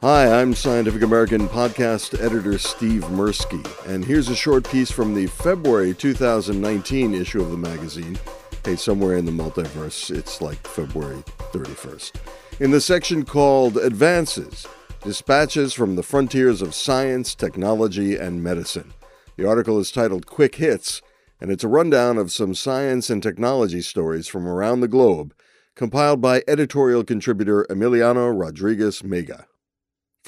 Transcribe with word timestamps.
Hi, 0.00 0.40
I'm 0.40 0.54
Scientific 0.54 1.02
American 1.02 1.48
podcast 1.48 2.22
editor 2.22 2.56
Steve 2.56 3.02
Mirsky, 3.06 3.66
and 3.88 4.04
here's 4.04 4.28
a 4.28 4.36
short 4.36 4.70
piece 4.70 4.92
from 4.92 5.12
the 5.12 5.26
February 5.26 5.92
2019 5.92 7.16
issue 7.16 7.42
of 7.42 7.50
the 7.50 7.56
magazine. 7.56 8.16
Hey, 8.64 8.76
somewhere 8.76 9.16
in 9.16 9.24
the 9.24 9.32
multiverse, 9.32 10.16
it's 10.16 10.40
like 10.40 10.64
February 10.68 11.24
31st. 11.50 12.12
In 12.60 12.70
the 12.70 12.80
section 12.80 13.24
called 13.24 13.76
Advances 13.76 14.68
Dispatches 15.02 15.74
from 15.74 15.96
the 15.96 16.04
Frontiers 16.04 16.62
of 16.62 16.76
Science, 16.76 17.34
Technology, 17.34 18.14
and 18.14 18.40
Medicine. 18.40 18.94
The 19.36 19.48
article 19.48 19.80
is 19.80 19.90
titled 19.90 20.26
Quick 20.26 20.54
Hits, 20.54 21.02
and 21.40 21.50
it's 21.50 21.64
a 21.64 21.68
rundown 21.68 22.18
of 22.18 22.30
some 22.30 22.54
science 22.54 23.10
and 23.10 23.20
technology 23.20 23.80
stories 23.80 24.28
from 24.28 24.46
around 24.46 24.78
the 24.78 24.86
globe, 24.86 25.34
compiled 25.74 26.20
by 26.20 26.44
editorial 26.46 27.02
contributor 27.02 27.66
Emiliano 27.68 28.32
Rodriguez 28.32 29.02
Mega. 29.02 29.48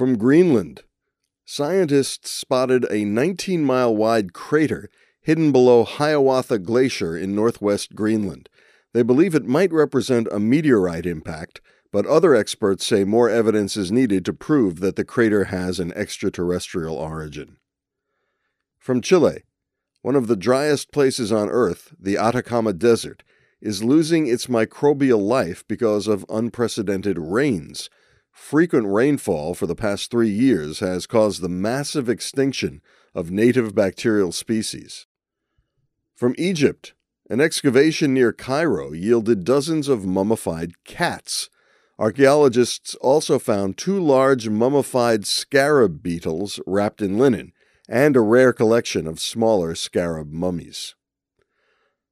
From 0.01 0.17
Greenland, 0.17 0.85
scientists 1.45 2.31
spotted 2.31 2.87
a 2.91 3.05
19 3.05 3.63
mile 3.63 3.95
wide 3.95 4.33
crater 4.33 4.89
hidden 5.21 5.53
below 5.53 5.85
Hiawatha 5.85 6.59
Glacier 6.59 7.19
in 7.19 7.35
northwest 7.35 7.95
Greenland. 7.95 8.49
They 8.95 9.03
believe 9.03 9.35
it 9.35 9.45
might 9.45 9.75
represent 9.75 10.27
a 10.33 10.41
meteorite 10.41 11.05
impact, 11.05 11.61
but 11.93 12.07
other 12.07 12.35
experts 12.35 12.87
say 12.87 13.05
more 13.05 13.29
evidence 13.29 13.77
is 13.77 13.93
needed 13.93 14.25
to 14.25 14.33
prove 14.33 14.81
that 14.81 14.97
the 14.97 15.05
crater 15.05 15.45
has 15.45 15.79
an 15.79 15.93
extraterrestrial 15.93 16.97
origin. 16.97 17.59
From 18.79 19.03
Chile, 19.03 19.43
one 20.01 20.17
of 20.17 20.29
the 20.29 20.35
driest 20.35 20.93
places 20.93 21.31
on 21.31 21.51
Earth, 21.51 21.93
the 22.01 22.17
Atacama 22.17 22.73
Desert, 22.73 23.23
is 23.61 23.85
losing 23.85 24.27
its 24.27 24.47
microbial 24.47 25.21
life 25.21 25.63
because 25.69 26.07
of 26.07 26.25
unprecedented 26.31 27.19
rains 27.19 27.91
frequent 28.33 28.87
rainfall 28.87 29.55
for 29.55 29.67
the 29.67 29.75
past 29.75 30.11
three 30.11 30.31
years 30.31 30.81
has 30.81 31.07
caused 31.07 31.41
the 31.41 31.49
massive 31.49 32.09
extinction 32.09 32.81
of 33.15 33.31
native 33.31 33.75
bacterial 33.75 34.33
species. 34.33 35.07
From 36.15 36.35
Egypt, 36.39 36.95
an 37.29 37.41
excavation 37.41 38.13
near 38.13 38.33
Cairo 38.33 38.93
yielded 38.93 39.45
dozens 39.45 39.89
of 39.89 40.05
mummified 40.05 40.73
cats. 40.85 41.49
Archaeologists 41.99 42.95
also 42.97 43.39
found 43.39 43.77
two 43.77 44.01
large 44.01 44.49
mummified 44.49 45.27
scarab 45.27 46.03
beetles 46.03 46.59
wrapped 46.67 47.03
in 47.03 47.19
linen 47.19 47.53
and 47.89 48.17
a 48.17 48.21
rare 48.21 48.53
collection 48.53 49.07
of 49.07 49.21
smaller 49.21 49.75
scarab 49.75 50.33
mummies. 50.33 50.95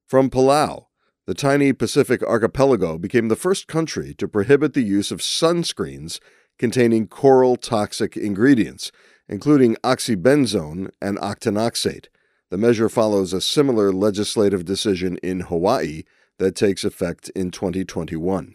From 0.07 0.31
Palau, 0.31 0.88
the 1.29 1.35
tiny 1.35 1.75
Pacific 1.75 2.23
archipelago 2.23 2.97
became 2.97 3.29
the 3.29 3.37
first 3.37 3.67
country 3.69 4.15
to 4.15 4.27
prohibit 4.27 4.73
the 4.73 4.81
use 4.81 5.11
of 5.11 5.21
sunscreens 5.21 6.21
containing 6.59 7.07
coral 7.07 7.57
toxic 7.57 8.17
ingredients, 8.17 8.91
including 9.29 9.77
oxybenzone 9.85 10.89
and 11.03 11.19
octinoxate. 11.19 12.07
The 12.49 12.57
measure 12.57 12.89
follows 12.89 13.35
a 13.35 13.43
similar 13.43 13.93
legislative 13.93 14.65
decision 14.65 15.19
in 15.19 15.41
Hawaii 15.41 16.05
that 16.39 16.57
takes 16.57 16.83
effect 16.83 17.29
in 17.35 17.51
2021. 17.51 18.55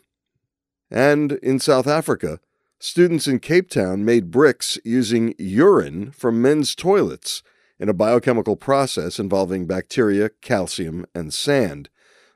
And 0.90 1.34
in 1.34 1.60
South 1.60 1.86
Africa, 1.86 2.40
students 2.80 3.28
in 3.28 3.38
Cape 3.38 3.70
Town 3.70 4.04
made 4.04 4.32
bricks 4.32 4.80
using 4.84 5.36
urine 5.38 6.10
from 6.10 6.42
men's 6.42 6.74
toilets 6.74 7.44
in 7.78 7.88
a 7.88 7.94
biochemical 7.94 8.56
process 8.56 9.20
involving 9.20 9.68
bacteria, 9.68 10.30
calcium, 10.42 11.06
and 11.14 11.32
sand. 11.32 11.90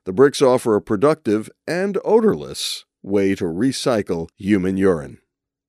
The 0.08 0.14
bricks 0.14 0.42
offer 0.42 0.78
a 0.78 0.82
productive 0.82 1.50
and 1.68 1.98
odorless 2.06 2.86
way 3.04 3.36
to 3.36 3.44
recycle 3.44 4.30
human 4.38 4.78
urine. 4.78 5.18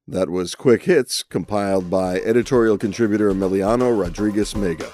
That 0.07 0.31
was 0.31 0.55
Quick 0.55 0.85
Hits, 0.85 1.25
compiled 1.25 1.91
by 1.91 2.21
editorial 2.21 2.79
contributor 2.79 3.33
Emiliano 3.33 4.01
Rodriguez 4.01 4.55
Mega. 4.55 4.93